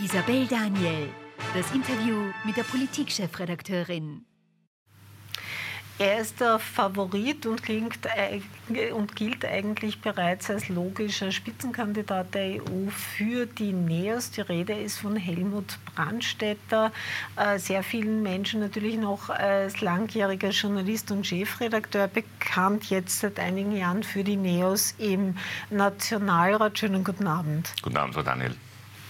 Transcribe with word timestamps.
Isabel 0.00 0.46
Daniel, 0.46 1.10
das 1.54 1.70
Interview 1.72 2.32
mit 2.44 2.56
der 2.56 2.62
Politikchefredakteurin. 2.62 4.24
Er 5.98 6.20
ist 6.20 6.40
der 6.40 6.58
Favorit 6.58 7.44
und, 7.44 7.62
klingt, 7.62 7.98
und, 8.94 9.14
gilt 9.14 9.44
eigentlich 9.44 10.00
bereits 10.00 10.48
als 10.48 10.70
logischer 10.70 11.30
Spitzenkandidat 11.30 12.34
der 12.34 12.62
EU 12.62 12.88
für 12.88 13.44
die 13.44 13.74
NEOS. 13.74 14.30
Die 14.30 14.40
Rede 14.40 14.72
ist 14.72 14.98
von 14.98 15.14
Helmut 15.14 15.78
Brandstätter, 15.94 16.90
äh, 17.36 17.58
sehr 17.58 17.82
vielen 17.82 18.22
Menschen 18.22 18.60
natürlich 18.60 18.96
noch 18.96 19.28
als 19.28 19.82
langjähriger 19.82 20.48
Journalist 20.48 21.10
und 21.10 21.26
Chefredakteur 21.26 22.08
bekannt, 22.08 22.88
jetzt 22.88 23.20
seit 23.20 23.38
einigen 23.38 23.76
Jahren 23.76 24.02
für 24.02 24.24
die 24.24 24.36
NEOS 24.36 24.94
im 24.98 25.36
Nationalrat. 25.68 26.78
Schönen 26.78 27.04
guten 27.04 27.26
Abend. 27.26 27.74
Guten 27.82 27.98
Abend, 27.98 28.14
Frau 28.14 28.22
Daniel. 28.22 28.56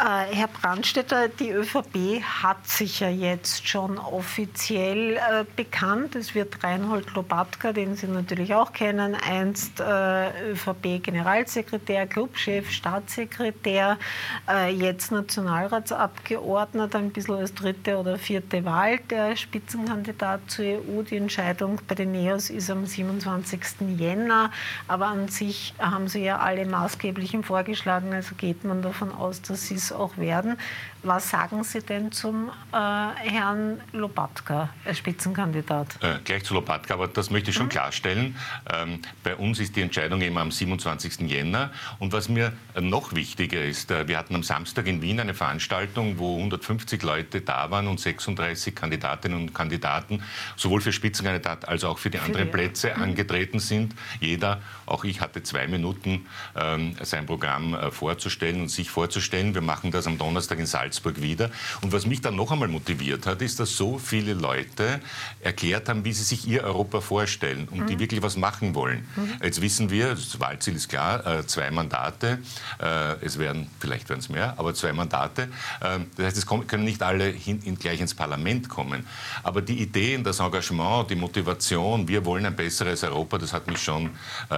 Äh, 0.02 0.34
Herr 0.34 0.48
Brandstätter, 0.48 1.28
die 1.28 1.50
ÖVP 1.50 2.22
hat 2.24 2.66
sich 2.66 2.98
ja 2.98 3.08
jetzt 3.08 3.68
schon 3.68 3.98
offiziell 3.98 5.12
äh, 5.12 5.44
bekannt. 5.54 6.16
Es 6.16 6.34
wird 6.34 6.64
Reinhold 6.64 7.14
Lobatka, 7.14 7.72
den 7.72 7.94
Sie 7.94 8.08
natürlich 8.08 8.52
auch 8.52 8.72
kennen, 8.72 9.14
einst 9.14 9.78
äh, 9.78 10.50
ÖVP-Generalsekretär, 10.50 12.08
Clubchef, 12.08 12.72
Staatssekretär, 12.72 13.96
äh, 14.50 14.72
jetzt 14.74 15.12
Nationalratsabgeordneter, 15.12 16.98
ein 16.98 17.12
bisschen 17.12 17.36
als 17.36 17.54
dritte 17.54 17.96
oder 17.96 18.18
vierte 18.18 18.64
Wahl 18.64 18.98
der 19.08 19.36
Spitzenkandidat 19.36 20.40
zur 20.48 20.64
EU. 20.64 21.02
Die 21.08 21.16
Entscheidung 21.16 21.78
bei 21.86 21.94
den 21.94 22.10
NEOS 22.10 22.50
ist 22.50 22.68
am 22.70 22.86
27. 22.86 23.96
Jänner, 23.96 24.50
aber 24.88 25.06
an 25.06 25.28
sich 25.28 25.74
haben 25.78 26.08
Sie 26.08 26.24
ja 26.24 26.38
alle 26.38 26.66
maßgeblichen 26.66 27.44
vorgeschlagen, 27.44 28.12
also 28.12 28.34
geht 28.34 28.64
man 28.64 28.82
davon 28.82 29.12
aus, 29.12 29.40
dass 29.42 29.68
Sie 29.68 29.76
es 29.76 29.91
auch 29.92 30.16
werden. 30.16 30.56
Was 31.04 31.30
sagen 31.30 31.64
Sie 31.64 31.80
denn 31.80 32.12
zum 32.12 32.48
äh, 32.72 32.76
Herrn 32.76 33.80
Lopatka 33.90 34.68
als 34.84 34.98
Spitzenkandidat? 34.98 35.96
Äh, 36.00 36.18
gleich 36.24 36.44
zu 36.44 36.54
Lopatka, 36.54 36.94
aber 36.94 37.08
das 37.08 37.28
möchte 37.30 37.50
ich 37.50 37.56
schon 37.56 37.66
mhm. 37.66 37.70
klarstellen. 37.70 38.36
Ähm, 38.72 39.00
bei 39.24 39.34
uns 39.34 39.58
ist 39.58 39.74
die 39.74 39.80
Entscheidung 39.80 40.20
eben 40.20 40.38
am 40.38 40.52
27. 40.52 41.28
Jänner. 41.28 41.72
Und 41.98 42.12
was 42.12 42.28
mir 42.28 42.52
noch 42.80 43.16
wichtiger 43.16 43.64
ist, 43.64 43.90
äh, 43.90 44.06
wir 44.06 44.16
hatten 44.16 44.36
am 44.36 44.44
Samstag 44.44 44.86
in 44.86 45.02
Wien 45.02 45.18
eine 45.18 45.34
Veranstaltung, 45.34 46.20
wo 46.20 46.36
150 46.36 47.02
Leute 47.02 47.40
da 47.40 47.68
waren 47.72 47.88
und 47.88 47.98
36 47.98 48.72
Kandidatinnen 48.72 49.36
und 49.36 49.54
Kandidaten 49.54 50.22
sowohl 50.54 50.82
für 50.82 50.92
Spitzenkandidat 50.92 51.66
als 51.66 51.82
auch 51.82 51.98
für 51.98 52.10
die 52.10 52.20
anderen 52.20 52.46
für 52.46 52.52
Plätze 52.52 52.92
mhm. 52.94 53.02
angetreten 53.02 53.58
sind. 53.58 53.96
Jeder, 54.20 54.62
auch 54.86 55.02
ich 55.02 55.20
hatte 55.20 55.42
zwei 55.42 55.66
Minuten, 55.66 56.26
ähm, 56.54 56.94
sein 57.02 57.26
Programm 57.26 57.74
äh, 57.74 57.90
vorzustellen 57.90 58.60
und 58.60 58.68
sich 58.68 58.88
vorzustellen. 58.88 59.52
Wir 59.52 59.62
machen 59.62 59.90
das 59.90 60.06
am 60.06 60.16
Donnerstag 60.16 60.60
in 60.60 60.66
Salzburg 60.66 60.91
Salzburg 60.92 61.22
wieder. 61.22 61.50
Und 61.80 61.92
was 61.92 62.06
mich 62.06 62.20
dann 62.20 62.36
noch 62.36 62.50
einmal 62.52 62.68
motiviert 62.68 63.26
hat, 63.26 63.40
ist, 63.42 63.58
dass 63.58 63.76
so 63.76 63.98
viele 63.98 64.34
Leute 64.34 65.00
erklärt 65.40 65.88
haben, 65.88 66.04
wie 66.04 66.12
sie 66.12 66.22
sich 66.22 66.46
ihr 66.46 66.64
Europa 66.64 67.00
vorstellen 67.00 67.66
und 67.68 67.80
mhm. 67.80 67.86
die 67.86 67.98
wirklich 67.98 68.22
was 68.22 68.36
machen 68.36 68.74
wollen. 68.74 69.06
Mhm. 69.16 69.38
Jetzt 69.42 69.60
wissen 69.62 69.90
wir, 69.90 70.10
das 70.10 70.38
Wahlziel 70.38 70.76
ist 70.76 70.88
klar, 70.88 71.26
äh, 71.26 71.46
zwei 71.46 71.70
Mandate. 71.70 72.38
Äh, 72.78 73.24
es 73.24 73.38
werden, 73.38 73.68
vielleicht 73.80 74.08
werden 74.08 74.20
es 74.20 74.28
mehr, 74.28 74.54
aber 74.58 74.74
zwei 74.74 74.92
Mandate. 74.92 75.48
Äh, 75.80 76.00
das 76.16 76.26
heißt, 76.26 76.36
es 76.36 76.46
können 76.46 76.84
nicht 76.84 77.02
alle 77.02 77.26
hin, 77.26 77.60
in, 77.64 77.78
gleich 77.78 78.00
ins 78.00 78.14
Parlament 78.14 78.68
kommen. 78.68 79.06
Aber 79.42 79.62
die 79.62 79.80
Ideen, 79.80 80.22
das 80.22 80.40
Engagement, 80.40 81.08
die 81.10 81.16
Motivation, 81.16 82.06
wir 82.06 82.24
wollen 82.24 82.44
ein 82.44 82.54
besseres 82.54 83.02
Europa, 83.02 83.38
das 83.38 83.52
hat 83.52 83.66
mich 83.66 83.82
schon 83.82 84.10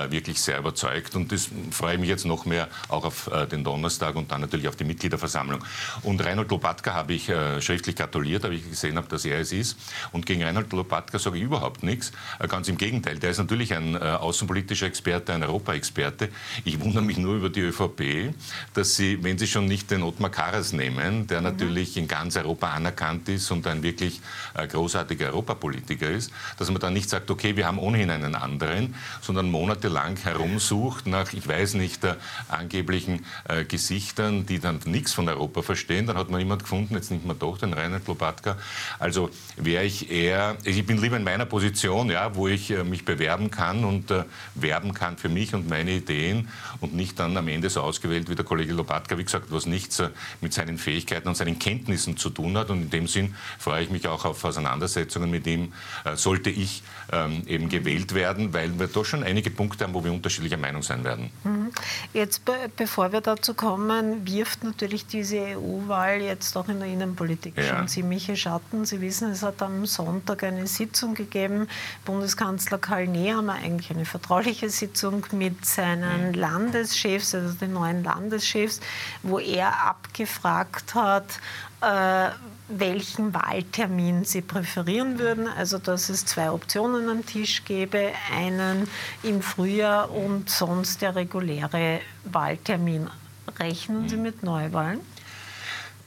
wirklich 0.08 0.40
sehr 0.40 0.58
überzeugt. 0.58 1.14
Und 1.14 1.30
das 1.30 1.48
freue 1.70 1.94
ich 1.94 2.00
mich 2.00 2.08
jetzt 2.08 2.24
noch 2.24 2.44
mehr 2.44 2.68
auch 2.88 3.04
auf 3.04 3.30
den 3.50 3.64
Donnerstag 3.64 4.16
und 4.16 4.30
dann 4.30 4.40
natürlich 4.40 4.68
auf 4.68 4.76
die 4.76 4.84
Mitgliederversammlung. 4.84 5.64
Und 6.02 6.23
Reinhold 6.24 6.50
Lopatka 6.50 6.94
habe 6.94 7.12
ich 7.12 7.28
äh, 7.28 7.60
schriftlich 7.60 7.96
gratuliert, 7.96 8.44
habe 8.44 8.54
ich 8.54 8.68
gesehen 8.68 8.96
habe, 8.96 9.08
dass 9.08 9.24
er 9.24 9.40
es 9.40 9.52
ist. 9.52 9.76
Und 10.12 10.26
gegen 10.26 10.42
Reinhold 10.42 10.72
Lopatka 10.72 11.18
sage 11.18 11.36
ich 11.36 11.42
überhaupt 11.44 11.82
nichts. 11.82 12.12
Äh, 12.38 12.48
ganz 12.48 12.68
im 12.68 12.78
Gegenteil. 12.78 13.18
Der 13.18 13.30
ist 13.30 13.38
natürlich 13.38 13.74
ein 13.74 13.94
äh, 13.94 13.98
außenpolitischer 13.98 14.86
Experte, 14.86 15.34
ein 15.34 15.42
Europaexperte. 15.42 16.30
Ich 16.64 16.80
wundere 16.80 17.02
mich 17.02 17.18
nur 17.18 17.34
über 17.34 17.50
die 17.50 17.60
ÖVP, 17.60 18.34
dass 18.72 18.96
sie, 18.96 19.22
wenn 19.22 19.38
sie 19.38 19.46
schon 19.46 19.66
nicht 19.66 19.90
den 19.90 20.02
Ottmar 20.02 20.30
Karas 20.30 20.72
nehmen, 20.72 21.26
der 21.26 21.38
mhm. 21.38 21.44
natürlich 21.44 21.96
in 21.96 22.08
ganz 22.08 22.36
Europa 22.36 22.68
anerkannt 22.68 23.28
ist 23.28 23.50
und 23.50 23.66
ein 23.66 23.82
wirklich 23.82 24.20
äh, 24.54 24.66
großartiger 24.66 25.26
Europapolitiker 25.26 26.10
ist, 26.10 26.32
dass 26.58 26.70
man 26.70 26.80
dann 26.80 26.94
nicht 26.94 27.10
sagt, 27.10 27.30
okay, 27.30 27.56
wir 27.56 27.66
haben 27.66 27.78
ohnehin 27.78 28.10
einen 28.10 28.34
anderen, 28.34 28.94
sondern 29.20 29.50
monatelang 29.50 30.16
herumsucht 30.16 31.06
nach, 31.06 31.32
ich 31.32 31.46
weiß 31.46 31.74
nicht, 31.74 32.02
äh, 32.04 32.14
angeblichen 32.48 33.24
äh, 33.48 33.64
Gesichtern, 33.64 34.46
die 34.46 34.58
dann 34.58 34.80
nichts 34.86 35.12
von 35.12 35.28
Europa 35.28 35.62
verstehen 35.62 36.13
dann 36.14 36.20
hat 36.20 36.30
man 36.30 36.40
jemand 36.40 36.62
gefunden, 36.62 36.94
jetzt 36.94 37.10
nimmt 37.10 37.26
man 37.26 37.38
doch 37.38 37.58
den 37.58 37.72
Reinhard 37.72 38.06
Lopatka. 38.06 38.56
Also 38.98 39.30
wäre 39.56 39.84
ich 39.84 40.10
eher, 40.10 40.56
ich 40.64 40.86
bin 40.86 41.00
lieber 41.00 41.16
in 41.16 41.24
meiner 41.24 41.44
Position, 41.44 42.10
ja, 42.10 42.34
wo 42.36 42.46
ich 42.46 42.70
äh, 42.70 42.84
mich 42.84 43.04
bewerben 43.04 43.50
kann 43.50 43.84
und 43.84 44.10
äh, 44.10 44.24
werben 44.54 44.94
kann 44.94 45.16
für 45.16 45.28
mich 45.28 45.54
und 45.54 45.68
meine 45.68 45.90
Ideen 45.90 46.48
und 46.80 46.94
nicht 46.94 47.18
dann 47.18 47.36
am 47.36 47.48
Ende 47.48 47.68
so 47.68 47.80
ausgewählt 47.80 48.30
wie 48.30 48.36
der 48.36 48.44
Kollege 48.44 48.72
Lopatka, 48.72 49.18
wie 49.18 49.24
gesagt, 49.24 49.46
was 49.50 49.66
nichts 49.66 49.98
äh, 49.98 50.10
mit 50.40 50.52
seinen 50.52 50.78
Fähigkeiten 50.78 51.28
und 51.28 51.36
seinen 51.36 51.58
Kenntnissen 51.58 52.16
zu 52.16 52.30
tun 52.30 52.56
hat. 52.56 52.70
Und 52.70 52.82
in 52.82 52.90
dem 52.90 53.08
Sinn 53.08 53.34
freue 53.58 53.82
ich 53.82 53.90
mich 53.90 54.06
auch 54.06 54.24
auf 54.24 54.44
Auseinandersetzungen 54.44 55.30
mit 55.30 55.46
ihm, 55.46 55.72
äh, 56.04 56.14
sollte 56.14 56.50
ich 56.50 56.82
ähm, 57.12 57.42
eben 57.46 57.68
gewählt 57.68 58.14
werden, 58.14 58.52
weil 58.54 58.78
wir 58.78 58.86
doch 58.86 59.04
schon 59.04 59.24
einige 59.24 59.50
Punkte 59.50 59.84
haben, 59.84 59.94
wo 59.94 60.04
wir 60.04 60.12
unterschiedlicher 60.12 60.56
Meinung 60.56 60.82
sein 60.82 61.02
werden. 61.02 61.30
Mhm. 61.42 61.72
Jetzt, 62.12 62.44
be 62.44 62.52
bevor 62.76 63.12
wir 63.12 63.20
dazu 63.20 63.54
kommen, 63.54 64.26
wirft 64.26 64.62
natürlich 64.62 65.06
diese 65.06 65.56
EU-Wahl 65.56 66.03
jetzt 66.12 66.56
auch 66.56 66.68
in 66.68 66.80
der 66.80 66.88
Innenpolitik 66.88 67.56
ja. 67.56 67.64
schon 67.64 67.88
ziemliche 67.88 68.36
Schatten. 68.36 68.84
Sie 68.84 69.00
wissen, 69.00 69.30
es 69.30 69.42
hat 69.42 69.62
am 69.62 69.86
Sonntag 69.86 70.42
eine 70.42 70.66
Sitzung 70.66 71.14
gegeben. 71.14 71.68
Bundeskanzler 72.04 72.78
Karl 72.78 73.06
Nehammer, 73.06 73.54
eigentlich 73.54 73.90
eine 73.90 74.04
vertrauliche 74.04 74.70
Sitzung 74.70 75.26
mit 75.32 75.64
seinen 75.64 76.28
mhm. 76.28 76.34
Landeschefs, 76.34 77.34
also 77.34 77.54
den 77.54 77.72
neuen 77.72 78.04
Landeschefs, 78.04 78.80
wo 79.22 79.38
er 79.38 79.86
abgefragt 79.86 80.94
hat, 80.94 81.40
äh, 81.80 82.30
welchen 82.68 83.34
Wahltermin 83.34 84.24
Sie 84.24 84.40
präferieren 84.40 85.18
würden. 85.18 85.48
Also 85.48 85.78
dass 85.78 86.08
es 86.08 86.24
zwei 86.24 86.50
Optionen 86.50 87.08
am 87.08 87.26
Tisch 87.26 87.64
gäbe, 87.64 88.12
einen 88.34 88.88
im 89.22 89.42
Frühjahr 89.42 90.10
und 90.10 90.48
sonst 90.48 91.02
der 91.02 91.14
reguläre 91.14 92.00
Wahltermin. 92.24 93.10
Rechnen 93.58 94.08
Sie 94.08 94.16
mit 94.16 94.42
Neuwahlen? 94.42 95.00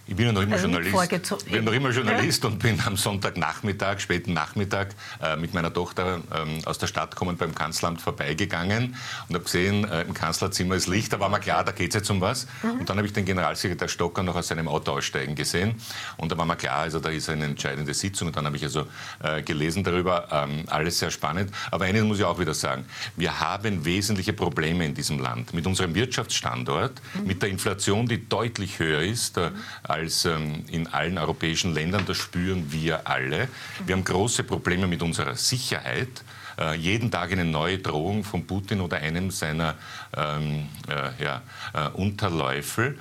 Ich 0.09 0.15
bin 0.15 0.25
ja 0.25 0.31
noch 0.31 0.41
immer 0.41 0.55
also 0.55 0.67
Journalist, 0.69 1.51
bin 1.51 1.65
noch 1.65 1.73
immer 1.73 1.89
Journalist 1.89 2.43
ja. 2.43 2.49
und 2.49 2.59
bin 2.59 2.79
am 2.85 2.95
Sonntagnachmittag, 2.95 3.99
späten 3.99 4.31
Nachmittag, 4.33 4.95
äh, 5.21 5.35
mit 5.35 5.53
meiner 5.53 5.73
Tochter 5.73 6.21
ähm, 6.33 6.59
aus 6.63 6.77
der 6.77 6.87
Stadt 6.87 7.13
kommend 7.17 7.39
beim 7.39 7.53
Kanzleramt 7.53 7.99
vorbeigegangen 7.99 8.95
und 9.27 9.35
habe 9.35 9.43
gesehen, 9.43 9.83
äh, 9.83 10.03
im 10.03 10.13
Kanzlerzimmer 10.13 10.75
ist 10.75 10.87
Licht. 10.87 11.11
Da 11.11 11.19
war 11.19 11.27
mir 11.27 11.41
klar, 11.41 11.65
da 11.65 11.73
geht 11.73 11.89
es 11.89 11.95
jetzt 11.95 12.09
um 12.09 12.21
was. 12.21 12.47
Mhm. 12.63 12.79
Und 12.79 12.89
dann 12.89 12.97
habe 12.97 13.05
ich 13.05 13.11
den 13.11 13.25
Generalsekretär 13.25 13.89
Stocker 13.89 14.23
noch 14.23 14.37
aus 14.37 14.47
seinem 14.47 14.69
Auto 14.69 14.93
aussteigen 14.93 15.35
gesehen. 15.35 15.75
Und 16.15 16.31
da 16.31 16.37
war 16.37 16.45
mir 16.45 16.55
klar, 16.55 16.79
also 16.79 17.01
da 17.01 17.09
ist 17.09 17.29
eine 17.29 17.43
entscheidende 17.43 17.93
Sitzung. 17.93 18.29
Und 18.29 18.37
dann 18.37 18.45
habe 18.45 18.55
ich 18.55 18.63
also 18.63 18.87
äh, 19.21 19.41
gelesen 19.41 19.83
darüber. 19.83 20.29
Ähm, 20.31 20.63
alles 20.67 20.99
sehr 20.99 21.11
spannend. 21.11 21.51
Aber 21.69 21.83
eines 21.83 22.03
muss 22.03 22.19
ich 22.19 22.23
auch 22.23 22.39
wieder 22.39 22.53
sagen. 22.53 22.85
Wir 23.17 23.41
haben 23.41 23.83
wesentliche 23.83 24.31
Probleme 24.31 24.85
in 24.85 24.93
diesem 24.93 25.19
Land. 25.19 25.53
Mit 25.53 25.67
unserem 25.67 25.95
Wirtschaftsstandort, 25.95 27.01
mhm. 27.13 27.27
mit 27.27 27.41
der 27.41 27.49
Inflation, 27.49 28.07
die 28.07 28.29
deutlich 28.29 28.79
höher 28.79 29.01
ist. 29.01 29.35
Äh, 29.35 29.51
als 29.97 30.25
ähm, 30.25 30.63
in 30.69 30.87
allen 30.87 31.17
europäischen 31.17 31.73
Ländern. 31.73 32.05
Das 32.05 32.17
spüren 32.17 32.71
wir 32.71 33.07
alle. 33.07 33.49
Wir 33.85 33.95
haben 33.95 34.03
große 34.03 34.43
Probleme 34.43 34.87
mit 34.87 35.01
unserer 35.01 35.35
Sicherheit. 35.35 36.23
Äh, 36.59 36.75
jeden 36.75 37.11
Tag 37.11 37.31
eine 37.31 37.45
neue 37.45 37.79
Drohung 37.79 38.23
von 38.23 38.45
Putin 38.45 38.81
oder 38.81 38.97
einem 38.97 39.31
seiner 39.31 39.75
ähm, 40.15 40.67
äh, 40.87 41.23
ja, 41.23 41.41
äh, 41.73 41.89
Unterläufel. 41.89 42.97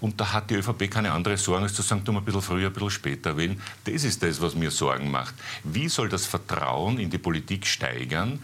Und 0.00 0.20
da 0.20 0.32
hat 0.32 0.50
die 0.50 0.54
ÖVP 0.54 0.90
keine 0.90 1.10
andere 1.10 1.36
Sorgen, 1.36 1.64
als 1.64 1.74
zu 1.74 1.82
sagen, 1.82 2.04
du 2.04 2.12
mal 2.12 2.20
ein 2.20 2.24
bisschen 2.24 2.42
früher, 2.42 2.68
ein 2.68 2.72
bisschen 2.72 2.90
später 2.90 3.36
wählen. 3.36 3.60
Das 3.84 4.04
ist 4.04 4.22
das, 4.22 4.40
was 4.40 4.54
mir 4.54 4.70
Sorgen 4.70 5.10
macht. 5.10 5.34
Wie 5.64 5.88
soll 5.88 6.08
das 6.08 6.24
Vertrauen 6.24 6.98
in 6.98 7.10
die 7.10 7.18
Politik 7.18 7.66
steigern, 7.66 8.38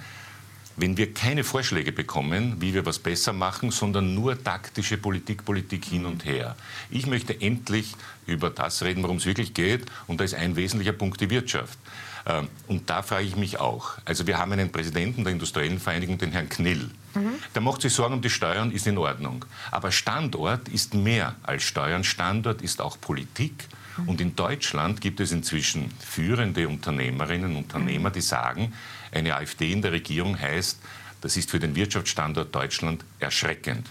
wenn 0.77 0.97
wir 0.97 1.15
keine 1.15 1.45
Vorschläge 1.45 1.93
bekommen, 1.93 2.57
wie 2.61 2.75
wir 2.75 2.85
was 2.85 2.99
besser 2.99 3.33
machen, 3.33 3.71
sondern 3.71 4.15
nur 4.15 4.43
taktische 4.43 4.97
Politik, 4.97 5.45
Politik 5.45 5.85
hin 5.85 6.07
und 6.07 6.25
her. 6.25 6.57
Ich 6.91 7.07
möchte 7.07 7.41
endlich 7.41 7.95
über 8.27 8.51
das 8.51 8.83
reden, 8.83 9.03
worum 9.03 9.19
es 9.19 9.27
wirklich 9.27 9.55
geht. 9.55 9.87
Und 10.07 10.21
da 10.21 10.25
ist 10.25 10.35
ein 10.35 10.57
wesentlicher 10.57 10.93
Punkt 10.93 11.21
die 11.21 11.31
Wirtschaft. 11.31 11.79
Ähm, 12.27 12.49
und 12.67 12.89
da 12.91 13.03
frage 13.03 13.27
ich 13.27 13.37
mich 13.37 13.61
auch. 13.61 13.93
Also 14.05 14.27
wir 14.27 14.39
haben 14.39 14.53
einen 14.53 14.73
Präsidenten 14.73 15.25
der 15.25 15.33
Industriellen 15.33 15.79
Vereinigung, 15.79 16.19
den 16.19 16.33
Herrn 16.33 16.49
Knill. 16.49 16.91
Mhm. 17.15 17.35
Der 17.55 17.63
macht 17.63 17.83
sich 17.83 17.93
Sorgen 17.93 18.15
um 18.15 18.23
die 18.23 18.31
Steuern, 18.31 18.71
ist 18.71 18.87
in 18.87 18.99
Ordnung. 18.99 19.45
Aber 19.71 19.93
Standort 19.93 20.69
ist 20.69 20.95
mehr 20.95 21.35
als 21.43 21.63
Steuern. 21.63 22.05
Standort 22.05 22.63
ist 22.63 22.81
auch 22.81 23.01
Politik. 23.01 23.69
Und 24.07 24.21
in 24.21 24.35
Deutschland 24.35 25.01
gibt 25.01 25.21
es 25.21 25.33
inzwischen 25.33 25.91
führende 26.01 26.69
Unternehmerinnen 26.69 27.51
und 27.51 27.65
Unternehmer, 27.65 28.11
die 28.11 28.21
sagen, 28.21 28.73
eine 29.13 29.37
AfD 29.37 29.73
in 29.73 29.83
der 29.83 29.93
Regierung 29.93 30.39
heißt, 30.39 30.79
das 31.21 31.37
ist 31.37 31.51
für 31.51 31.59
den 31.59 31.75
Wirtschaftsstandort 31.75 32.55
Deutschland 32.55 33.05
erschreckend. 33.19 33.87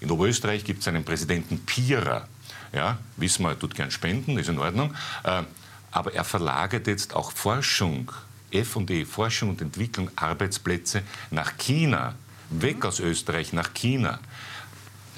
In 0.00 0.10
Oberösterreich 0.10 0.64
gibt 0.64 0.80
es 0.80 0.88
einen 0.88 1.04
Präsidenten 1.04 1.60
Pierer, 1.66 2.26
Ja, 2.72 2.98
wissen 3.16 3.42
wir, 3.42 3.50
er 3.50 3.58
tut 3.58 3.74
gern 3.74 3.90
spenden, 3.90 4.38
ist 4.38 4.48
in 4.48 4.58
Ordnung. 4.58 4.94
Äh, 5.24 5.42
aber 5.90 6.14
er 6.14 6.24
verlagert 6.24 6.86
jetzt 6.86 7.14
auch 7.14 7.32
Forschung, 7.32 8.12
F&E, 8.52 9.04
Forschung 9.04 9.50
und 9.50 9.60
Entwicklung, 9.60 10.10
Arbeitsplätze 10.14 11.02
nach 11.30 11.58
China, 11.58 12.14
weg 12.48 12.84
aus 12.84 13.00
Österreich 13.00 13.52
nach 13.52 13.74
China 13.74 14.20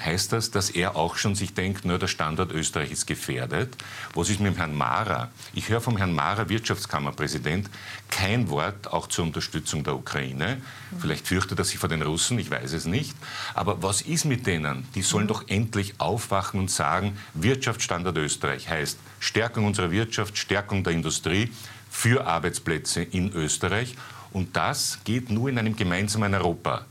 heißt 0.05 0.33
das, 0.33 0.51
dass 0.51 0.69
er 0.69 0.95
auch 0.95 1.15
schon 1.17 1.35
sich 1.35 1.53
denkt, 1.53 1.85
nur 1.85 1.99
der 1.99 2.07
Standort 2.07 2.51
Österreich 2.51 2.91
ist 2.91 3.07
gefährdet. 3.07 3.75
Was 4.13 4.29
ist 4.29 4.39
mit 4.39 4.53
dem 4.53 4.57
Herrn 4.57 4.75
Mara? 4.75 5.29
Ich 5.53 5.69
höre 5.69 5.81
vom 5.81 5.97
Herrn 5.97 6.13
Mara, 6.13 6.49
Wirtschaftskammerpräsident, 6.49 7.69
kein 8.09 8.49
Wort 8.49 8.91
auch 8.91 9.07
zur 9.07 9.25
Unterstützung 9.25 9.83
der 9.83 9.95
Ukraine. 9.95 10.61
Vielleicht 10.99 11.27
fürchtet 11.27 11.59
er 11.59 11.65
sich 11.65 11.77
vor 11.77 11.89
den 11.89 12.01
Russen, 12.01 12.39
ich 12.39 12.49
weiß 12.49 12.73
es 12.73 12.85
nicht. 12.85 13.15
Aber 13.53 13.81
was 13.81 14.01
ist 14.01 14.25
mit 14.25 14.47
denen? 14.47 14.87
Die 14.95 15.01
sollen 15.01 15.27
doch 15.27 15.47
endlich 15.47 15.99
aufwachen 15.99 16.59
und 16.59 16.71
sagen, 16.71 17.17
Wirtschaftsstandort 17.33 18.17
Österreich 18.17 18.69
heißt 18.69 18.97
Stärkung 19.19 19.65
unserer 19.65 19.91
Wirtschaft, 19.91 20.37
Stärkung 20.37 20.83
der 20.83 20.93
Industrie 20.93 21.51
für 21.89 22.25
Arbeitsplätze 22.27 23.03
in 23.03 23.31
Österreich. 23.33 23.95
Und 24.31 24.55
das 24.55 24.99
geht 25.03 25.29
nur 25.29 25.49
in 25.49 25.59
einem 25.59 25.75
gemeinsamen 25.75 26.33
Europa. 26.33 26.85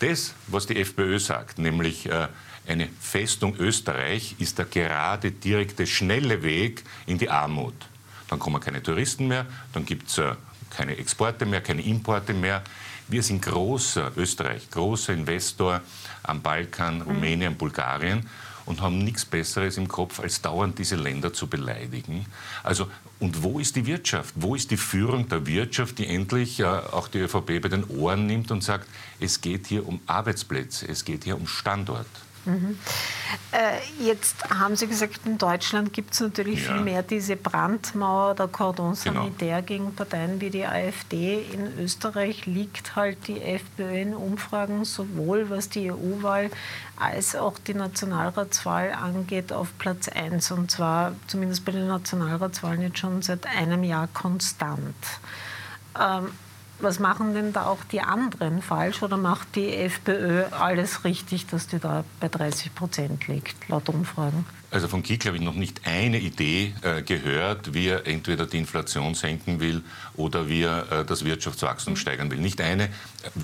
Das, 0.00 0.34
was 0.46 0.66
die 0.66 0.80
FPÖ 0.80 1.18
sagt, 1.18 1.58
nämlich 1.58 2.06
äh, 2.06 2.28
eine 2.66 2.88
Festung 3.00 3.56
Österreich, 3.56 4.36
ist 4.38 4.58
der 4.58 4.66
gerade, 4.66 5.32
direkte, 5.32 5.86
schnelle 5.86 6.42
Weg 6.42 6.84
in 7.06 7.18
die 7.18 7.30
Armut. 7.30 7.74
Dann 8.28 8.38
kommen 8.38 8.60
keine 8.60 8.82
Touristen 8.82 9.26
mehr, 9.26 9.46
dann 9.72 9.84
gibt 9.84 10.08
es 10.08 10.18
äh, 10.18 10.34
keine 10.70 10.96
Exporte 10.96 11.46
mehr, 11.46 11.60
keine 11.60 11.82
Importe 11.82 12.32
mehr. 12.32 12.62
Wir 13.08 13.22
sind 13.22 13.42
großer 13.42 14.12
Österreich, 14.16 14.70
großer 14.70 15.14
Investor 15.14 15.80
am 16.22 16.42
Balkan, 16.42 17.00
Rumänien, 17.02 17.56
Bulgarien 17.56 18.28
und 18.68 18.82
haben 18.82 18.98
nichts 18.98 19.24
Besseres 19.24 19.78
im 19.78 19.88
Kopf, 19.88 20.20
als 20.20 20.42
dauernd 20.42 20.78
diese 20.78 20.96
Länder 20.96 21.32
zu 21.32 21.46
beleidigen. 21.46 22.26
Also, 22.62 22.86
und 23.18 23.42
wo 23.42 23.58
ist 23.58 23.76
die 23.76 23.86
Wirtschaft? 23.86 24.34
Wo 24.36 24.54
ist 24.54 24.70
die 24.70 24.76
Führung 24.76 25.26
der 25.28 25.46
Wirtschaft, 25.46 25.98
die 25.98 26.06
endlich 26.06 26.60
äh, 26.60 26.64
auch 26.66 27.08
die 27.08 27.18
ÖVP 27.18 27.62
bei 27.62 27.68
den 27.68 27.84
Ohren 27.84 28.26
nimmt 28.26 28.50
und 28.50 28.62
sagt, 28.62 28.86
es 29.20 29.40
geht 29.40 29.66
hier 29.66 29.88
um 29.88 30.00
Arbeitsplätze, 30.06 30.86
es 30.86 31.04
geht 31.04 31.24
hier 31.24 31.36
um 31.36 31.46
Standort? 31.46 32.06
Mhm. 32.48 32.78
Äh, 33.52 34.04
jetzt 34.04 34.48
haben 34.48 34.74
Sie 34.74 34.86
gesagt, 34.86 35.20
in 35.26 35.36
Deutschland 35.36 35.92
gibt 35.92 36.14
es 36.14 36.20
natürlich 36.20 36.64
ja. 36.64 36.72
viel 36.72 36.82
mehr 36.82 37.02
diese 37.02 37.36
Brandmauer 37.36 38.34
der 38.34 38.48
Cordon. 38.48 38.94
Sanitaire 38.94 39.62
genau. 39.62 39.66
gegen 39.66 39.94
Parteien 39.94 40.40
wie 40.40 40.48
die 40.48 40.64
AfD. 40.64 41.44
In 41.52 41.78
Österreich 41.78 42.46
liegt 42.46 42.96
halt 42.96 43.28
die 43.28 43.42
FPÖ 43.42 44.00
in 44.00 44.14
Umfragen 44.14 44.84
sowohl 44.84 45.50
was 45.50 45.68
die 45.68 45.90
EU-Wahl 45.90 46.50
als 46.96 47.36
auch 47.36 47.58
die 47.58 47.74
Nationalratswahl 47.74 48.92
angeht 48.92 49.52
auf 49.52 49.76
Platz 49.78 50.08
1 50.08 50.50
und 50.50 50.70
zwar 50.70 51.14
zumindest 51.26 51.64
bei 51.64 51.72
den 51.72 51.86
Nationalratswahlen 51.86 52.82
jetzt 52.82 52.98
schon 52.98 53.22
seit 53.22 53.46
einem 53.46 53.84
Jahr 53.84 54.08
konstant. 54.08 54.96
Ähm, 55.98 56.30
was 56.80 56.98
machen 56.98 57.34
denn 57.34 57.52
da 57.52 57.66
auch 57.66 57.82
die 57.90 58.00
anderen 58.00 58.62
falsch 58.62 59.02
oder 59.02 59.16
macht 59.16 59.56
die 59.56 59.74
FPÖ 59.74 60.44
alles 60.50 61.04
richtig, 61.04 61.46
dass 61.46 61.66
die 61.66 61.78
da 61.78 62.04
bei 62.20 62.28
30 62.28 62.74
Prozent 62.74 63.26
liegt, 63.28 63.68
laut 63.68 63.88
Umfragen? 63.88 64.44
Also 64.70 64.86
von 64.86 65.02
Kickl 65.02 65.28
habe 65.28 65.38
ich 65.38 65.42
noch 65.42 65.54
nicht 65.54 65.86
eine 65.86 66.18
Idee 66.18 66.74
äh, 66.82 67.02
gehört, 67.02 67.72
wie 67.72 67.88
er 67.88 68.06
entweder 68.06 68.44
die 68.44 68.58
Inflation 68.58 69.14
senken 69.14 69.60
will 69.60 69.82
oder 70.14 70.48
wie 70.48 70.62
er 70.62 70.92
äh, 70.92 71.04
das 71.06 71.24
Wirtschaftswachstum 71.24 71.94
mhm. 71.94 71.96
steigern 71.96 72.30
will. 72.30 72.38
Nicht 72.38 72.60
eine. 72.60 72.90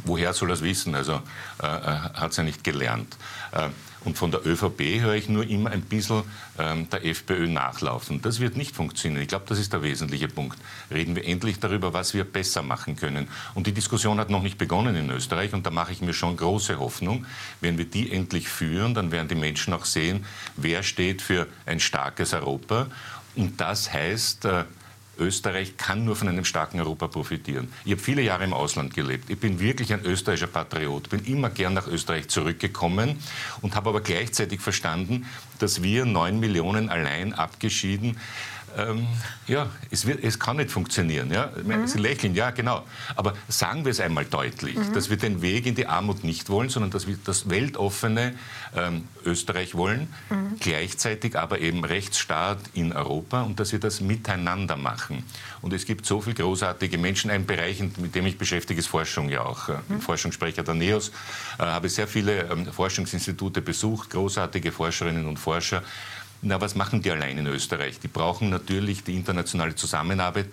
Woher 0.05 0.35
soll 0.35 0.51
er 0.51 0.55
es 0.55 0.63
wissen? 0.63 0.95
Also 0.95 1.15
äh, 1.63 1.67
hat 1.67 2.33
es 2.33 2.37
ja 2.37 2.43
nicht 2.43 2.63
gelernt. 2.63 3.17
Und 4.05 4.19
von 4.19 4.31
der 4.31 4.47
ÖVP 4.47 5.01
höre 5.01 5.15
ich 5.15 5.29
nur 5.29 5.47
immer 5.49 5.71
ein 5.71 5.83
bisschen 5.83 6.23
ähm, 6.59 6.89
der 6.91 7.05
FPÖ 7.05 7.49
nachlaufen. 7.49 8.21
Das 8.21 8.41
wird 8.41 8.57
nicht 8.57 8.77
funktionieren. 8.77 9.23
Ich 9.23 9.29
glaube, 9.29 9.47
das 9.49 9.59
ist 9.59 9.73
der 9.73 9.83
wesentliche 9.83 10.29
Punkt. 10.29 10.59
Reden 10.91 11.17
wir 11.17 11.27
endlich 11.27 11.59
darüber, 11.59 11.93
was 11.93 12.15
wir 12.15 12.25
besser 12.25 12.63
machen 12.63 12.97
können. 12.97 13.29
Und 13.55 13.67
die 13.67 13.73
Diskussion 13.73 14.21
hat 14.21 14.31
noch 14.31 14.43
nicht 14.43 14.59
begonnen 14.59 14.95
in 14.95 15.11
Österreich 15.11 15.53
und 15.55 15.65
da 15.67 15.71
mache 15.71 15.93
ich 15.93 16.03
mir 16.03 16.13
schon 16.13 16.37
große 16.37 16.79
Hoffnung. 16.79 17.27
Wenn 17.61 17.79
wir 17.79 17.87
die 17.87 18.13
endlich 18.13 18.49
führen, 18.49 18.95
dann 18.95 19.11
werden 19.11 19.29
die 19.29 19.35
Menschen 19.35 19.73
auch 19.73 19.85
sehen, 19.85 20.25
wer 20.57 20.83
steht 20.83 21.23
für 21.23 21.47
ein 21.65 21.81
starkes 21.81 22.35
Europa. 22.35 22.89
Und 23.37 23.61
das 23.61 23.93
heißt, 23.93 24.45
äh, 24.45 24.65
Österreich 25.19 25.77
kann 25.77 26.05
nur 26.05 26.17
von 26.17 26.29
einem 26.29 26.45
starken 26.45 26.81
Europa 26.81 27.09
profitieren. 27.09 27.73
Ich 27.85 27.93
habe 27.93 28.01
viele 28.01 28.23
Jahre 28.23 28.45
im 28.45 28.53
Ausland 28.53 28.95
gelebt. 28.95 29.31
Ich 29.31 29.39
bin 29.39 29.61
wirklich 29.61 29.93
ein 29.93 30.05
österreichischer 30.05 30.47
Patriot, 30.47 31.11
bin 31.11 31.25
immer 31.25 31.51
gern 31.51 31.75
nach 31.75 31.87
Österreich 31.87 32.29
zurückgekommen 32.29 33.19
und 33.63 33.75
habe 33.75 33.91
aber 33.91 34.01
gleichzeitig 34.01 34.61
verstanden, 34.61 35.27
dass 35.59 35.83
wir 35.83 36.05
neun 36.05 36.41
Millionen 36.41 36.89
allein 36.89 37.33
abgeschieden 37.33 38.19
ähm, 38.77 39.07
ja, 39.47 39.69
es, 39.91 40.07
wird, 40.07 40.23
es 40.23 40.39
kann 40.39 40.57
nicht 40.57 40.71
funktionieren. 40.71 41.31
Ja? 41.31 41.51
Mhm. 41.63 41.87
Sie 41.87 41.99
lächeln, 41.99 42.35
ja, 42.35 42.51
genau. 42.51 42.85
Aber 43.17 43.35
sagen 43.49 43.85
wir 43.85 43.91
es 43.91 44.01
einmal 44.01 44.25
deutlich, 44.25 44.77
mhm. 44.77 44.93
dass 44.93 45.11
wir 45.11 45.17
den 45.17 45.43
Weg 45.43 45.67
in 45.67 45.75
die 45.75 45.87
Armut 45.87 46.25
nicht 46.25 46.49
wollen, 46.49 46.69
sondern 46.69 46.91
dass 46.91 47.07
wir 47.07 47.17
das 47.25 47.49
weltoffene 47.49 48.35
ähm, 48.77 49.09
Österreich 49.25 49.75
wollen, 49.75 50.13
mhm. 50.31 50.57
gleichzeitig 50.61 51.39
aber 51.39 51.61
eben 51.61 51.85
Rechtsstaat 51.85 52.59
in 52.75 52.93
Europa 52.93 53.43
und 53.43 53.61
dass 53.61 53.73
wir 53.73 53.81
das 53.81 54.01
miteinander 54.01 54.77
machen. 54.77 55.25
Und 55.63 55.73
es 55.73 55.85
gibt 55.85 56.07
so 56.07 56.21
viele 56.21 56.37
großartige 56.37 56.99
Menschen. 56.99 57.31
Ein 57.31 57.47
Bereich, 57.47 57.81
mit 57.81 58.15
dem 58.15 58.27
ich 58.27 58.39
beschäftige, 58.39 58.81
ist 58.81 58.89
Forschung 58.89 59.29
ja 59.29 59.43
auch. 59.43 59.69
Äh, 59.69 59.77
mhm. 59.89 60.01
Forschungssprecher 60.01 60.63
der 60.63 60.75
NEOS 60.75 61.11
äh, 61.59 61.63
habe 61.63 61.89
sehr 61.89 62.09
viele 62.09 62.51
ähm, 62.51 62.67
Forschungsinstitute 62.67 63.63
besucht, 63.63 64.11
großartige 64.11 64.73
Forscherinnen 64.73 65.27
und 65.27 65.39
Forscher. 65.39 65.83
Na, 66.47 66.61
was 66.61 66.75
machen 66.75 67.01
die 67.01 67.11
allein 67.11 67.39
in 67.39 67.47
Österreich? 67.47 68.01
Die 68.01 68.09
brauchen 68.09 68.51
natürlich 68.51 69.03
die 69.03 69.17
internationale 69.17 69.75
Zusammenarbeit. 69.75 70.45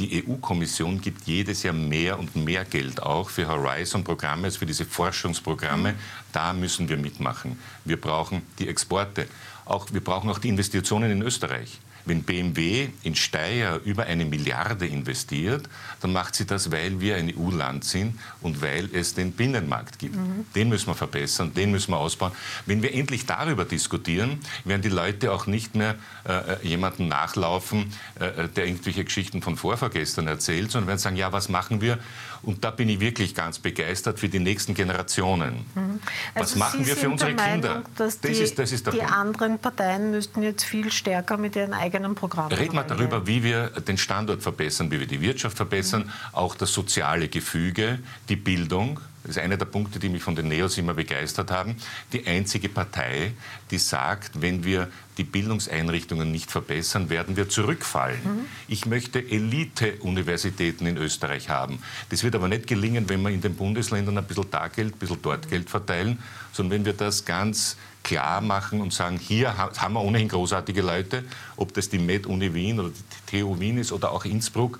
Die 0.00 0.24
EU-Kommission 0.26 1.00
gibt 1.00 1.28
jedes 1.28 1.62
Jahr 1.62 1.74
mehr 1.74 2.18
und 2.18 2.34
mehr 2.34 2.64
Geld 2.64 3.00
auch 3.00 3.30
für 3.30 3.46
Horizon-Programme, 3.46 4.46
also 4.46 4.58
für 4.58 4.66
diese 4.66 4.84
Forschungsprogramme. 4.84 5.94
Da 6.32 6.52
müssen 6.52 6.88
wir 6.88 6.96
mitmachen. 6.96 7.56
Wir 7.84 8.00
brauchen 8.00 8.42
die 8.58 8.66
Exporte. 8.66 9.28
Auch, 9.64 9.86
wir 9.92 10.02
brauchen 10.02 10.28
auch 10.28 10.40
die 10.40 10.48
Investitionen 10.48 11.12
in 11.12 11.22
Österreich. 11.22 11.78
Wenn 12.08 12.22
BMW 12.22 12.88
in 13.02 13.14
Steyr 13.14 13.80
über 13.84 14.04
eine 14.04 14.24
Milliarde 14.24 14.86
investiert, 14.86 15.68
dann 16.00 16.12
macht 16.12 16.34
sie 16.34 16.46
das, 16.46 16.72
weil 16.72 17.00
wir 17.00 17.16
ein 17.16 17.32
EU-Land 17.36 17.84
sind 17.84 18.18
und 18.40 18.62
weil 18.62 18.88
es 18.94 19.14
den 19.14 19.32
Binnenmarkt 19.32 19.98
gibt. 19.98 20.16
Mhm. 20.16 20.46
Den 20.54 20.68
müssen 20.68 20.86
wir 20.86 20.94
verbessern, 20.94 21.52
den 21.54 21.70
müssen 21.70 21.92
wir 21.92 21.98
ausbauen. 21.98 22.32
Wenn 22.66 22.82
wir 22.82 22.94
endlich 22.94 23.26
darüber 23.26 23.64
diskutieren, 23.64 24.40
werden 24.64 24.82
die 24.82 24.88
Leute 24.88 25.32
auch 25.32 25.46
nicht 25.46 25.74
mehr 25.74 25.96
äh, 26.26 26.54
äh 26.54 26.56
jemanden 26.62 27.08
nachlaufen, 27.08 27.92
äh, 28.18 28.48
der 28.48 28.66
irgendwelche 28.66 29.04
Geschichten 29.04 29.42
von 29.42 29.56
Vorvergestern 29.56 30.26
erzählt, 30.26 30.70
sondern 30.70 30.88
werden 30.88 30.98
sagen, 30.98 31.16
ja, 31.16 31.32
was 31.32 31.48
machen 31.48 31.80
wir? 31.80 31.98
Und 32.42 32.64
da 32.64 32.70
bin 32.70 32.88
ich 32.88 33.00
wirklich 33.00 33.34
ganz 33.34 33.58
begeistert 33.58 34.18
für 34.18 34.28
die 34.28 34.38
nächsten 34.38 34.74
Generationen. 34.74 35.66
Mhm. 35.74 36.00
Also 36.34 36.54
was 36.54 36.56
machen 36.56 36.84
Sie 36.84 36.90
wir 36.90 36.96
für 36.96 37.10
unsere 37.10 37.32
Meinung, 37.32 37.52
Kinder? 37.52 37.82
das, 37.96 38.20
die, 38.20 38.28
ist, 38.28 38.58
das 38.58 38.72
ist 38.72 38.86
die 38.86 38.90
Punkt. 38.90 39.12
anderen 39.12 39.58
Parteien 39.58 40.10
müssten 40.10 40.42
jetzt 40.42 40.64
viel 40.64 40.90
stärker 40.92 41.36
mit 41.36 41.56
ihren 41.56 41.74
eigenen 41.74 42.14
Programmen. 42.14 42.52
Reden 42.52 42.74
wir 42.74 42.84
darüber, 42.84 43.26
wie 43.26 43.42
wir 43.42 43.68
den 43.68 43.98
Standort 43.98 44.42
verbessern, 44.42 44.90
wie 44.90 45.00
wir 45.00 45.06
die 45.06 45.20
Wirtschaft 45.20 45.56
verbessern, 45.56 46.04
mhm. 46.04 46.34
auch 46.34 46.54
das 46.54 46.72
soziale 46.72 47.28
Gefüge, 47.28 47.98
die 48.28 48.36
Bildung. 48.36 49.00
Das 49.22 49.36
ist 49.36 49.42
einer 49.42 49.56
der 49.56 49.66
Punkte, 49.66 49.98
die 49.98 50.08
mich 50.08 50.22
von 50.22 50.36
den 50.36 50.48
Neos 50.48 50.78
immer 50.78 50.94
begeistert 50.94 51.50
haben. 51.50 51.76
Die 52.12 52.26
einzige 52.26 52.68
Partei, 52.68 53.32
die 53.70 53.78
sagt, 53.78 54.40
wenn 54.40 54.64
wir 54.64 54.88
die 55.18 55.24
Bildungseinrichtungen 55.24 56.30
nicht 56.30 56.50
verbessern, 56.50 57.10
werden 57.10 57.36
wir 57.36 57.48
zurückfallen. 57.48 58.20
Mhm. 58.22 58.44
Ich 58.68 58.86
möchte 58.86 59.18
Elite-Universitäten 59.18 60.86
in 60.86 60.96
Österreich 60.96 61.48
haben. 61.48 61.80
Das 62.10 62.22
wird 62.22 62.36
aber 62.36 62.48
nicht 62.48 62.66
gelingen, 62.66 63.08
wenn 63.08 63.20
wir 63.22 63.30
in 63.30 63.40
den 63.40 63.54
Bundesländern 63.54 64.16
ein 64.16 64.24
bisschen 64.24 64.50
da 64.50 64.68
Geld, 64.68 64.94
ein 64.94 64.98
bisschen 64.98 65.20
dort 65.20 65.50
Geld 65.50 65.68
verteilen, 65.68 66.18
sondern 66.52 66.78
wenn 66.78 66.84
wir 66.86 66.92
das 66.92 67.24
ganz 67.24 67.76
klar 68.04 68.40
machen 68.40 68.80
und 68.80 68.92
sagen, 68.92 69.18
hier 69.18 69.58
haben 69.58 69.92
wir 69.92 70.00
ohnehin 70.00 70.28
großartige 70.28 70.80
Leute, 70.80 71.24
ob 71.56 71.74
das 71.74 71.90
die 71.90 71.98
Med-Uni 71.98 72.54
Wien 72.54 72.80
oder 72.80 72.90
die 72.90 73.40
TU 73.40 73.58
Wien 73.60 73.76
ist 73.76 73.92
oder 73.92 74.12
auch 74.12 74.24
Innsbruck, 74.24 74.78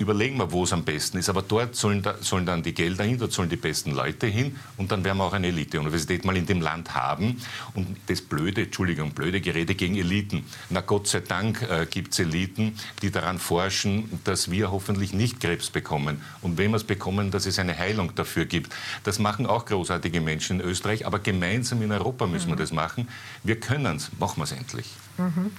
überlegen 0.00 0.38
wir, 0.38 0.50
wo 0.50 0.64
es 0.64 0.72
am 0.72 0.82
besten 0.82 1.18
ist. 1.18 1.28
Aber 1.28 1.42
dort 1.42 1.76
sollen, 1.76 2.02
da, 2.02 2.14
sollen, 2.20 2.46
dann 2.46 2.62
die 2.62 2.72
Gelder 2.72 3.04
hin, 3.04 3.18
dort 3.18 3.32
sollen 3.32 3.50
die 3.50 3.56
besten 3.56 3.92
Leute 3.92 4.26
hin 4.26 4.56
und 4.78 4.90
dann 4.90 5.04
werden 5.04 5.18
wir 5.18 5.24
auch 5.24 5.34
eine 5.34 5.48
Elite-Universität 5.48 6.24
mal 6.24 6.36
in 6.36 6.46
dem 6.46 6.60
Land 6.62 6.94
haben. 6.94 7.40
Und 7.74 7.96
das 8.06 8.22
blöde, 8.22 8.62
Entschuldigung, 8.62 9.10
blöde 9.10 9.40
Gerede 9.40 9.74
gegen 9.74 9.96
Eliten. 9.96 10.44
Na 10.70 10.80
Gott 10.80 11.06
sei 11.06 11.20
Dank 11.20 11.62
äh, 11.62 11.86
gibt 11.88 12.12
es 12.12 12.18
Eliten, 12.18 12.78
die 13.02 13.10
daran 13.10 13.38
forschen, 13.38 14.20
dass 14.24 14.50
wir 14.50 14.70
hoffentlich 14.70 15.12
nicht 15.12 15.38
Krebs 15.38 15.70
bekommen. 15.70 16.22
Und 16.40 16.56
wenn 16.56 16.70
wir 16.70 16.76
es 16.76 16.84
bekommen, 16.84 17.30
dass 17.30 17.46
es 17.46 17.58
eine 17.58 17.76
Heilung 17.76 18.14
dafür 18.14 18.46
gibt. 18.46 18.72
Das 19.04 19.18
machen 19.18 19.46
auch 19.46 19.66
großartige 19.66 20.20
Menschen 20.20 20.60
in 20.60 20.66
Österreich, 20.66 21.06
aber 21.06 21.18
gemeinsam 21.18 21.82
in 21.82 21.92
Europa 21.92 22.26
müssen 22.26 22.46
mhm. 22.46 22.52
wir 22.52 22.56
das 22.56 22.72
machen. 22.72 23.08
Wir 23.44 23.60
können 23.60 23.96
es, 23.96 24.10
machen 24.18 24.38
wir 24.38 24.44
es 24.44 24.52
endlich. 24.52 24.86
Mhm. 25.20 25.52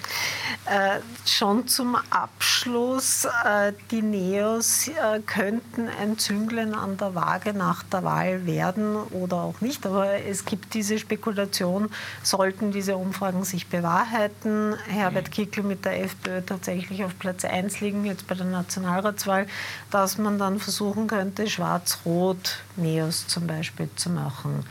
Äh, 0.65 0.99
schon 1.25 1.67
zum 1.67 1.95
Abschluss, 2.09 3.25
äh, 3.25 3.73
die 3.91 4.01
Neos 4.01 4.87
äh, 4.87 5.19
könnten 5.25 5.87
ein 5.87 6.17
Zünglein 6.17 6.73
an 6.73 6.97
der 6.97 7.15
Waage 7.15 7.53
nach 7.53 7.83
der 7.83 8.03
Wahl 8.03 8.45
werden 8.45 8.95
oder 8.95 9.37
auch 9.37 9.61
nicht. 9.61 9.85
Aber 9.85 10.07
es 10.13 10.45
gibt 10.45 10.73
diese 10.73 10.97
Spekulation, 10.97 11.89
sollten 12.23 12.71
diese 12.71 12.95
Umfragen 12.95 13.43
sich 13.43 13.67
bewahrheiten, 13.67 14.75
Herbert 14.87 15.27
mhm. 15.27 15.31
Kickl 15.31 15.63
mit 15.63 15.85
der 15.85 16.03
FPÖ 16.03 16.41
tatsächlich 16.41 17.03
auf 17.03 17.17
Platz 17.19 17.45
1 17.45 17.81
liegen, 17.81 18.05
jetzt 18.05 18.27
bei 18.27 18.35
der 18.35 18.45
Nationalratswahl, 18.45 19.47
dass 19.89 20.17
man 20.17 20.39
dann 20.39 20.59
versuchen 20.59 21.07
könnte, 21.07 21.47
Schwarz-Rot 21.47 22.59
Neos 22.75 23.27
zum 23.27 23.47
Beispiel 23.47 23.89
zu 23.95 24.09
machen. 24.09 24.65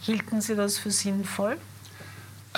Hielten 0.00 0.40
Sie 0.40 0.54
das 0.54 0.78
für 0.78 0.90
sinnvoll? 0.90 1.58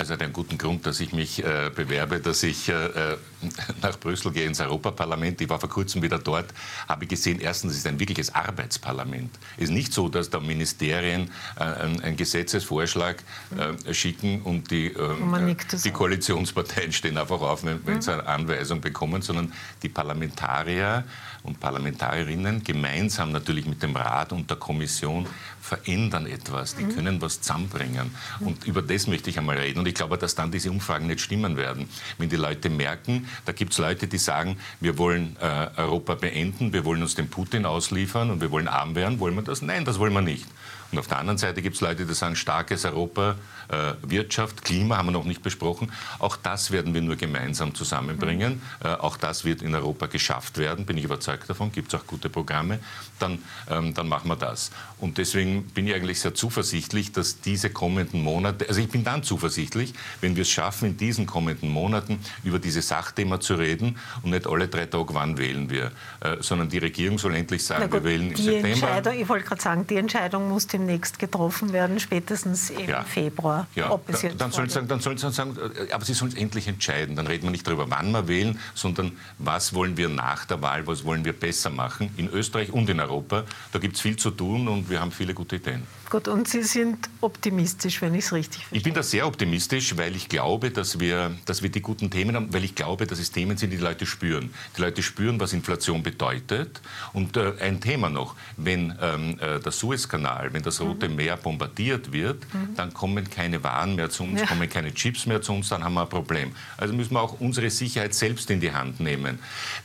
Also 0.01 0.15
hat 0.15 0.23
einen 0.23 0.33
guten 0.33 0.57
Grund, 0.57 0.87
dass 0.87 0.99
ich 0.99 1.13
mich 1.13 1.45
äh, 1.45 1.69
bewerbe, 1.69 2.19
dass 2.19 2.41
ich 2.41 2.69
äh, 2.69 2.73
äh 2.73 3.17
nach 3.81 3.99
Brüssel 3.99 4.31
gehe 4.31 4.45
ins 4.45 4.59
Europaparlament. 4.59 5.41
Ich 5.41 5.49
war 5.49 5.59
vor 5.59 5.69
kurzem 5.69 6.01
wieder 6.01 6.19
dort, 6.19 6.53
habe 6.87 7.05
gesehen, 7.07 7.39
erstens 7.39 7.73
es 7.73 7.79
ist 7.79 7.87
ein 7.87 7.99
wirkliches 7.99 8.33
Arbeitsparlament. 8.33 9.31
Es 9.57 9.65
ist 9.65 9.69
nicht 9.71 9.93
so, 9.93 10.09
dass 10.09 10.29
da 10.29 10.39
Ministerien 10.39 11.29
äh, 11.57 11.63
einen 11.63 12.15
Gesetzesvorschlag 12.17 13.23
äh, 13.57 13.93
schicken 13.93 14.41
und 14.41 14.71
die, 14.71 14.87
äh, 14.87 15.55
die 15.83 15.91
Koalitionsparteien 15.91 16.91
stehen 16.91 17.17
einfach 17.17 17.41
auf, 17.41 17.63
wenn, 17.63 17.85
wenn 17.85 18.01
sie 18.01 18.13
eine 18.13 18.27
Anweisung 18.27 18.81
bekommen, 18.81 19.21
sondern 19.21 19.51
die 19.83 19.89
Parlamentarier 19.89 21.03
und 21.43 21.59
Parlamentarierinnen 21.59 22.63
gemeinsam 22.63 23.31
natürlich 23.31 23.65
mit 23.65 23.81
dem 23.81 23.95
Rat 23.95 24.31
und 24.31 24.49
der 24.49 24.57
Kommission 24.57 25.27
verändern 25.59 26.25
etwas. 26.25 26.75
Die 26.75 26.83
mhm. 26.83 26.95
können 26.95 27.21
was 27.21 27.41
zusammenbringen. 27.41 28.11
Und 28.39 28.65
über 28.65 28.81
das 28.81 29.07
möchte 29.07 29.29
ich 29.29 29.39
einmal 29.39 29.57
reden. 29.57 29.79
Und 29.79 29.87
ich 29.87 29.95
glaube, 29.95 30.17
dass 30.17 30.35
dann 30.35 30.51
diese 30.51 30.69
Umfragen 30.69 31.07
nicht 31.07 31.21
stimmen 31.21 31.57
werden. 31.57 31.87
Wenn 32.17 32.29
die 32.29 32.35
Leute 32.35 32.69
merken, 32.69 33.27
da 33.45 33.51
gibt 33.51 33.73
es 33.73 33.77
Leute, 33.77 34.07
die 34.07 34.17
sagen, 34.17 34.57
wir 34.79 34.97
wollen 34.97 35.35
äh, 35.41 35.67
Europa 35.77 36.15
beenden, 36.15 36.73
wir 36.73 36.85
wollen 36.85 37.01
uns 37.01 37.15
dem 37.15 37.29
Putin 37.29 37.65
ausliefern 37.65 38.29
und 38.29 38.41
wir 38.41 38.51
wollen 38.51 38.67
arm 38.67 38.95
werden, 38.95 39.19
wollen 39.19 39.35
wir 39.35 39.43
das? 39.43 39.61
Nein, 39.61 39.85
das 39.85 39.99
wollen 39.99 40.13
wir 40.13 40.21
nicht. 40.21 40.45
Und 40.91 40.99
auf 40.99 41.07
der 41.07 41.19
anderen 41.19 41.37
Seite 41.37 41.61
gibt 41.61 41.75
es 41.75 41.81
Leute, 41.81 42.05
die 42.05 42.13
sagen, 42.13 42.35
starkes 42.35 42.85
Europa, 42.85 43.35
äh, 43.69 43.93
Wirtschaft, 44.03 44.63
Klima 44.63 44.97
haben 44.97 45.07
wir 45.07 45.11
noch 45.11 45.23
nicht 45.23 45.41
besprochen. 45.41 45.91
Auch 46.19 46.35
das 46.35 46.71
werden 46.71 46.93
wir 46.93 47.01
nur 47.01 47.15
gemeinsam 47.15 47.73
zusammenbringen. 47.73 48.61
Mhm. 48.81 48.87
Äh, 48.87 48.93
auch 48.95 49.17
das 49.17 49.45
wird 49.45 49.61
in 49.61 49.73
Europa 49.73 50.07
geschafft 50.07 50.57
werden, 50.57 50.85
bin 50.85 50.97
ich 50.97 51.05
überzeugt 51.05 51.49
davon. 51.49 51.71
Gibt 51.71 51.93
es 51.93 51.99
auch 51.99 52.05
gute 52.05 52.29
Programme. 52.29 52.79
Dann, 53.19 53.39
ähm, 53.69 53.93
dann 53.93 54.09
machen 54.09 54.29
wir 54.29 54.35
das. 54.35 54.71
Und 54.99 55.17
deswegen 55.17 55.63
bin 55.67 55.87
ich 55.87 55.95
eigentlich 55.95 56.19
sehr 56.19 56.33
zuversichtlich, 56.33 57.11
dass 57.11 57.41
diese 57.41 57.69
kommenden 57.69 58.21
Monate, 58.23 58.67
also 58.67 58.81
ich 58.81 58.89
bin 58.89 59.03
dann 59.03 59.23
zuversichtlich, 59.23 59.93
wenn 60.19 60.35
wir 60.35 60.41
es 60.41 60.49
schaffen, 60.49 60.89
in 60.89 60.97
diesen 60.97 61.25
kommenden 61.25 61.69
Monaten 61.69 62.19
über 62.43 62.59
dieses 62.59 62.87
Sachthema 62.87 63.39
zu 63.39 63.55
reden 63.55 63.97
und 64.21 64.31
nicht 64.31 64.47
alle 64.47 64.67
drei 64.67 64.85
Tage, 64.85 65.13
wann 65.13 65.37
wählen 65.37 65.69
wir, 65.69 65.91
äh, 66.19 66.37
sondern 66.41 66.69
die 66.69 66.79
Regierung 66.79 67.17
soll 67.17 67.35
endlich 67.35 67.65
sagen, 67.65 67.89
gut, 67.89 68.03
wir 68.03 68.03
wählen 68.03 68.31
im 68.31 68.35
September. 68.35 68.67
Entscheidung, 68.67 69.13
ich 69.19 69.29
wollte 69.29 69.45
gerade 69.45 69.61
sagen, 69.61 69.87
die 69.87 69.95
Entscheidung 69.95 70.49
muss 70.49 70.67
dem 70.67 70.80
demnächst 70.81 71.19
getroffen 71.19 71.73
werden, 71.73 71.99
spätestens 71.99 72.69
im 72.69 72.89
ja. 72.89 73.03
Februar. 73.03 73.67
Ja. 73.75 73.91
Ob 73.91 74.09
es 74.09 74.21
jetzt 74.21 74.41
dann 74.41 74.51
sollen 74.51 74.69
sagen, 74.69 74.87
dann 74.87 74.99
sollen 74.99 75.17
sie 75.17 75.31
sagen, 75.31 75.57
äh, 75.57 75.91
aber 75.91 76.03
sie 76.05 76.13
sollen 76.13 76.31
es 76.31 76.37
endlich 76.37 76.67
entscheiden. 76.67 77.15
Dann 77.15 77.27
reden 77.27 77.43
wir 77.43 77.51
nicht 77.51 77.67
darüber, 77.67 77.89
wann 77.89 78.11
wir 78.11 78.27
wählen, 78.27 78.59
sondern 78.73 79.13
was 79.37 79.73
wollen 79.73 79.97
wir 79.97 80.09
nach 80.09 80.45
der 80.45 80.61
Wahl, 80.61 80.87
was 80.87 81.03
wollen 81.05 81.23
wir 81.25 81.33
besser 81.33 81.69
machen 81.69 82.11
in 82.17 82.29
Österreich 82.29 82.71
und 82.71 82.89
in 82.89 82.99
Europa. 82.99 83.43
Da 83.71 83.79
gibt 83.79 83.95
es 83.95 84.01
viel 84.01 84.17
zu 84.17 84.31
tun 84.31 84.67
und 84.67 84.89
wir 84.89 84.99
haben 84.99 85.11
viele 85.11 85.33
gute 85.33 85.57
Ideen. 85.57 85.85
Gut, 86.09 86.27
und 86.27 86.45
Sie 86.45 86.63
sind 86.63 87.09
optimistisch, 87.21 88.01
wenn 88.01 88.13
ich 88.15 88.25
es 88.25 88.33
richtig 88.33 88.63
verstehe. 88.63 88.77
Ich 88.77 88.83
bin 88.83 88.93
da 88.93 89.01
sehr 89.01 89.25
optimistisch, 89.25 89.95
weil 89.95 90.13
ich 90.13 90.27
glaube, 90.27 90.69
dass 90.69 90.99
wir, 90.99 91.37
dass 91.45 91.63
wir 91.63 91.69
die 91.69 91.81
guten 91.81 92.09
Themen 92.09 92.35
haben, 92.35 92.53
weil 92.53 92.65
ich 92.65 92.75
glaube, 92.75 93.07
dass 93.07 93.17
es 93.17 93.31
Themen 93.31 93.55
sind, 93.55 93.69
die 93.69 93.77
die 93.77 93.81
Leute 93.81 94.05
spüren. 94.05 94.53
Die 94.75 94.81
Leute 94.81 95.03
spüren, 95.03 95.39
was 95.39 95.53
Inflation 95.53 96.03
bedeutet. 96.03 96.81
Und 97.13 97.37
äh, 97.37 97.53
ein 97.61 97.79
Thema 97.79 98.09
noch, 98.09 98.35
wenn 98.57 98.93
ähm, 99.01 99.39
äh, 99.39 99.61
der 99.61 99.71
Suezkanal, 99.71 100.51
wenn 100.51 100.63
das 100.63 100.70
Rote 100.79 101.09
mhm. 101.09 101.15
Meer 101.15 101.37
bombardiert 101.37 102.13
wird, 102.13 102.41
mhm. 102.53 102.75
dann 102.75 102.93
kommen 102.93 103.29
keine 103.29 103.63
Waren 103.63 103.95
mehr 103.95 104.09
zu 104.09 104.23
uns, 104.23 104.41
ja. 104.41 104.47
kommen 104.47 104.69
keine 104.69 104.93
Chips 104.93 105.25
mehr 105.25 105.41
zu 105.41 105.53
uns, 105.53 105.69
dann 105.69 105.83
haben 105.83 105.93
wir 105.93 106.03
ein 106.03 106.09
Problem. 106.09 106.51
Also 106.77 106.93
müssen 106.93 107.13
wir 107.13 107.21
auch 107.21 107.39
unsere 107.39 107.69
Sicherheit 107.69 108.13
selbst 108.13 108.49
in 108.49 108.61
die 108.61 108.71
Hand 108.71 108.99
nehmen. 108.99 109.39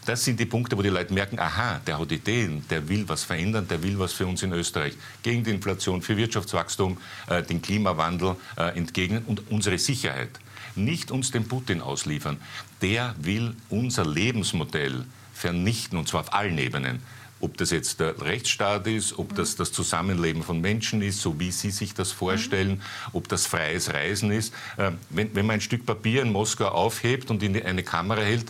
Das 0.05 0.25
sind 0.25 0.39
die 0.39 0.47
Punkte, 0.47 0.77
wo 0.79 0.83
die 0.83 0.89
Leute 0.89 1.13
merken, 1.13 1.39
aha, 1.39 1.81
der 1.87 1.99
hat 1.99 2.13
Ideen, 2.13 2.65
der 2.71 2.89
will 2.89 3.09
was 3.09 3.25
verändern, 3.25 3.67
der 3.69 3.83
will 3.83 3.99
was 3.99 4.13
für 4.13 4.27
uns 4.27 4.43
in 4.43 4.53
Österreich. 4.53 4.95
Gegen 5.23 5.43
die 5.43 5.51
Inflation, 5.51 6.03
für 6.03 6.17
Wirtschaftswachstum, 6.17 6.99
äh, 7.29 7.43
den 7.43 7.63
Klimawandel 7.63 8.37
äh, 8.57 8.77
entgegnen 8.77 9.25
und 9.25 9.51
unsere 9.51 9.79
Sicherheit. 9.79 10.39
Nicht 10.75 11.11
uns 11.11 11.31
dem 11.31 11.49
Putin 11.49 11.81
ausliefern. 11.81 12.37
Der 12.83 13.15
will 13.19 13.55
unser 13.71 14.05
Lebensmodell 14.05 15.07
vernichten, 15.33 15.99
und 15.99 16.09
zwar 16.09 16.21
auf 16.21 16.35
allen 16.35 16.59
Ebenen. 16.59 17.01
Ob 17.47 17.57
das 17.59 17.71
jetzt 17.71 18.01
der 18.01 18.21
Rechtsstaat 18.21 18.89
ist, 18.89 19.17
ob 19.21 19.37
das 19.37 19.55
das 19.55 19.71
Zusammenleben 19.71 20.43
von 20.43 20.61
Menschen 20.61 21.01
ist, 21.01 21.21
so 21.21 21.39
wie 21.39 21.53
Sie 21.53 21.71
sich 21.71 21.95
das 21.95 22.11
vorstellen, 22.11 22.83
ob 23.13 23.29
das 23.29 23.47
freies 23.47 23.95
Reisen 23.95 24.33
ist. 24.33 24.53
Äh, 24.77 24.91
wenn, 25.11 25.33
wenn 25.37 25.47
man 25.47 25.55
ein 25.55 25.61
Stück 25.61 25.87
Papier 25.87 26.23
in 26.23 26.33
Moskau 26.33 26.67
aufhebt 26.67 27.31
und 27.31 27.45
in 27.45 27.63
eine 27.63 27.85
Kamera 27.85 28.21
hält, 28.21 28.47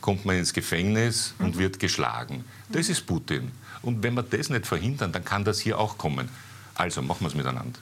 kommt 0.00 0.24
man 0.24 0.36
ins 0.36 0.54
Gefängnis 0.54 1.34
und 1.38 1.58
wird 1.58 1.78
geschlagen. 1.78 2.42
Das 2.70 2.88
ist 2.88 3.06
Putin. 3.06 3.52
Und 3.82 4.02
wenn 4.02 4.14
wir 4.14 4.22
das 4.22 4.48
nicht 4.48 4.66
verhindern, 4.66 5.12
dann 5.12 5.26
kann 5.26 5.44
das 5.44 5.60
hier 5.60 5.78
auch 5.78 5.98
kommen. 5.98 6.30
Also 6.74 7.02
machen 7.02 7.20
wir 7.20 7.28
es 7.28 7.34
miteinander. 7.34 7.78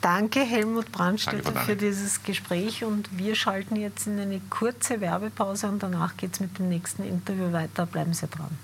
Danke, 0.00 0.40
Helmut 0.40 0.90
Brandstätter, 0.90 1.52
Danke, 1.52 1.60
für 1.60 1.76
dieses 1.76 2.24
Gespräch. 2.24 2.82
Und 2.82 3.16
wir 3.16 3.36
schalten 3.36 3.76
jetzt 3.76 4.08
in 4.08 4.18
eine 4.18 4.40
kurze 4.50 5.00
Werbepause 5.00 5.68
und 5.68 5.84
danach 5.84 6.16
geht 6.16 6.32
es 6.32 6.40
mit 6.40 6.58
dem 6.58 6.68
nächsten 6.68 7.04
Interview 7.04 7.52
weiter. 7.52 7.86
Bleiben 7.86 8.12
Sie 8.12 8.26
dran. 8.26 8.58